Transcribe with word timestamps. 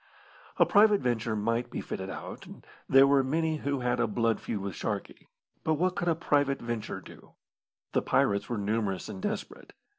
A 0.57 0.65
private 0.65 0.99
venture 0.99 1.35
might 1.35 1.69
be 1.69 1.79
fitted 1.79 2.09
out 2.09 2.47
and 2.47 2.65
there 2.89 3.05
were 3.05 3.23
many 3.23 3.57
who 3.57 3.81
had 3.81 3.99
a 3.99 4.07
blood 4.07 4.41
feud 4.41 4.59
with 4.61 4.73
Sharkey 4.73 5.27
but 5.63 5.75
what 5.75 5.95
could 5.95 6.07
a 6.07 6.15
private 6.15 6.59
venture 6.59 7.01
do? 7.01 7.33
The 7.91 8.01
pirates 8.01 8.49
were 8.49 8.57
numerous 8.57 9.09
and 9.09 9.21
desperate. 9.21 9.73